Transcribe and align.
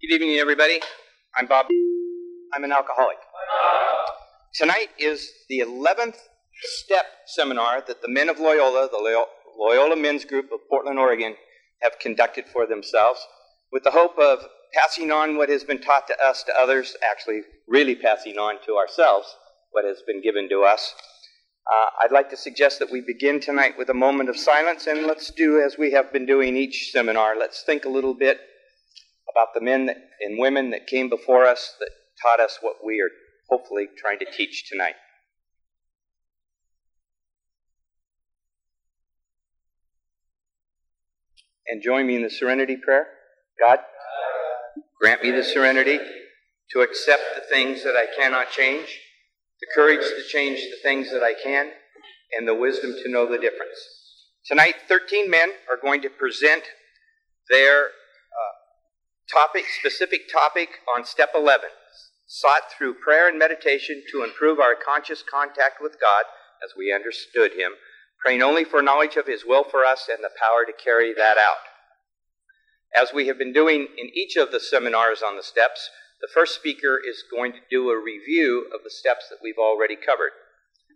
Good 0.00 0.14
evening, 0.14 0.36
everybody. 0.36 0.78
I'm 1.34 1.46
Bob. 1.46 1.66
I'm 2.54 2.62
an 2.62 2.70
alcoholic. 2.70 3.16
Tonight 4.54 4.90
is 4.96 5.28
the 5.48 5.58
11th 5.58 6.14
step 6.84 7.06
seminar 7.26 7.82
that 7.84 8.00
the 8.00 8.08
men 8.08 8.28
of 8.28 8.38
Loyola, 8.38 8.88
the 8.92 9.24
Loyola 9.58 9.96
Men's 9.96 10.24
Group 10.24 10.52
of 10.52 10.60
Portland, 10.70 11.00
Oregon, 11.00 11.34
have 11.82 11.98
conducted 11.98 12.44
for 12.46 12.64
themselves 12.64 13.26
with 13.72 13.82
the 13.82 13.90
hope 13.90 14.16
of 14.20 14.44
passing 14.72 15.10
on 15.10 15.36
what 15.36 15.48
has 15.48 15.64
been 15.64 15.80
taught 15.80 16.06
to 16.06 16.16
us 16.24 16.44
to 16.44 16.52
others, 16.56 16.94
actually, 17.02 17.40
really 17.66 17.96
passing 17.96 18.38
on 18.38 18.64
to 18.66 18.76
ourselves 18.76 19.34
what 19.72 19.84
has 19.84 20.00
been 20.06 20.22
given 20.22 20.48
to 20.48 20.62
us. 20.62 20.94
Uh, 21.66 22.04
I'd 22.04 22.12
like 22.12 22.30
to 22.30 22.36
suggest 22.36 22.78
that 22.78 22.92
we 22.92 23.00
begin 23.00 23.40
tonight 23.40 23.74
with 23.76 23.90
a 23.90 23.94
moment 23.94 24.30
of 24.30 24.36
silence, 24.36 24.86
and 24.86 25.08
let's 25.08 25.32
do 25.32 25.60
as 25.60 25.76
we 25.76 25.90
have 25.90 26.12
been 26.12 26.24
doing 26.24 26.56
each 26.56 26.92
seminar. 26.92 27.36
Let's 27.36 27.64
think 27.64 27.84
a 27.84 27.88
little 27.88 28.14
bit 28.14 28.38
about 29.30 29.48
the 29.54 29.60
men 29.60 29.90
and 30.20 30.38
women 30.38 30.70
that 30.70 30.86
came 30.86 31.08
before 31.08 31.46
us 31.46 31.74
that 31.80 31.90
taught 32.22 32.40
us 32.40 32.58
what 32.60 32.76
we 32.84 33.00
are 33.00 33.10
hopefully 33.48 33.88
trying 33.96 34.18
to 34.18 34.26
teach 34.30 34.68
tonight. 34.68 34.94
And 41.66 41.82
join 41.82 42.06
me 42.06 42.16
in 42.16 42.22
the 42.22 42.30
serenity 42.30 42.76
prayer. 42.76 43.06
God, 43.60 43.80
grant 45.00 45.22
me 45.22 45.30
the 45.30 45.44
serenity 45.44 45.98
to 46.70 46.80
accept 46.80 47.22
the 47.34 47.42
things 47.50 47.84
that 47.84 47.94
I 47.94 48.06
cannot 48.18 48.50
change 48.50 48.98
the 49.60 49.66
courage 49.74 50.00
to 50.00 50.22
change 50.28 50.60
the 50.60 50.76
things 50.82 51.10
that 51.10 51.22
I 51.22 51.34
can, 51.34 51.70
and 52.36 52.46
the 52.46 52.54
wisdom 52.54 52.94
to 53.02 53.10
know 53.10 53.26
the 53.26 53.38
difference. 53.38 53.78
Tonight, 54.46 54.74
13 54.88 55.28
men 55.28 55.50
are 55.70 55.76
going 55.80 56.00
to 56.02 56.10
present 56.10 56.62
their 57.50 57.88
topic, 59.32 59.64
specific 59.78 60.22
topic 60.32 60.68
on 60.94 61.04
step 61.04 61.30
11, 61.34 61.68
sought 62.26 62.72
through 62.76 62.94
prayer 62.94 63.28
and 63.28 63.38
meditation 63.38 64.02
to 64.10 64.24
improve 64.24 64.58
our 64.58 64.74
conscious 64.74 65.22
contact 65.22 65.78
with 65.80 66.00
God 66.00 66.24
as 66.64 66.72
we 66.76 66.92
understood 66.92 67.52
Him, 67.52 67.72
praying 68.24 68.42
only 68.42 68.64
for 68.64 68.82
knowledge 68.82 69.16
of 69.16 69.26
His 69.26 69.44
will 69.46 69.64
for 69.64 69.84
us 69.84 70.08
and 70.10 70.24
the 70.24 70.30
power 70.40 70.64
to 70.66 70.84
carry 70.84 71.12
that 71.14 71.36
out. 71.36 71.64
As 72.96 73.12
we 73.12 73.26
have 73.26 73.38
been 73.38 73.52
doing 73.52 73.86
in 73.98 74.10
each 74.14 74.36
of 74.36 74.50
the 74.50 74.60
seminars 74.60 75.22
on 75.22 75.36
the 75.36 75.42
steps, 75.42 75.90
the 76.20 76.28
first 76.32 76.54
speaker 76.54 76.98
is 76.98 77.22
going 77.30 77.52
to 77.52 77.58
do 77.70 77.90
a 77.90 78.02
review 78.02 78.66
of 78.74 78.82
the 78.82 78.90
steps 78.90 79.28
that 79.28 79.38
we've 79.42 79.58
already 79.58 79.94
covered. 79.94 80.32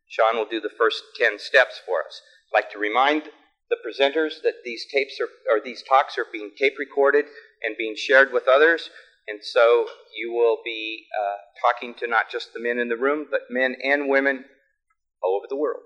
Sean 0.08 0.36
will 0.36 0.48
do 0.48 0.60
the 0.60 0.72
first 0.76 1.02
10 1.18 1.38
steps 1.38 1.80
for 1.86 2.00
us. 2.04 2.20
I'd 2.52 2.58
like 2.58 2.72
to 2.72 2.78
remind 2.78 3.24
the 3.72 3.80
presenters 3.80 4.42
that 4.42 4.60
these 4.64 4.84
tapes 4.92 5.18
are, 5.18 5.28
or 5.50 5.58
these 5.64 5.82
talks 5.82 6.18
are 6.18 6.26
being 6.30 6.50
tape 6.58 6.74
recorded 6.78 7.24
and 7.64 7.74
being 7.78 7.96
shared 7.96 8.30
with 8.30 8.46
others. 8.46 8.90
And 9.28 9.40
so 9.42 9.86
you 10.14 10.32
will 10.32 10.58
be 10.62 11.06
uh, 11.18 11.36
talking 11.66 11.94
to 12.00 12.06
not 12.06 12.30
just 12.30 12.52
the 12.52 12.60
men 12.60 12.78
in 12.78 12.88
the 12.88 12.96
room, 12.96 13.26
but 13.30 13.42
men 13.48 13.76
and 13.82 14.10
women 14.10 14.44
all 15.22 15.36
over 15.36 15.46
the 15.48 15.56
world. 15.56 15.80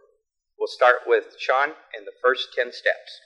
We'll 0.59 0.67
start 0.67 1.07
with 1.07 1.37
Sean 1.39 1.69
and 1.97 2.07
the 2.07 2.17
first 2.25 2.49
10 2.57 2.73
steps. 2.73 3.21